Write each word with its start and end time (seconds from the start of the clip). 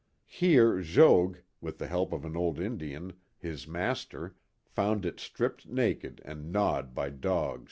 Here 0.25 0.81
Jogues, 0.81 1.43
with 1.61 1.77
the 1.77 1.85
help 1.85 2.11
of 2.11 2.25
an 2.25 2.35
old 2.35 2.57
Indian, 2.59 3.13
his 3.37 3.67
master, 3.67 4.35
found 4.65 5.05
it 5.05 5.19
stripped 5.19 5.67
naked 5.67 6.23
and 6.25 6.51
gnawed 6.51 6.95
by 6.95 7.11
dogs. 7.11 7.59